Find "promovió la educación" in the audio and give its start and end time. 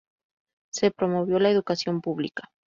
0.89-2.01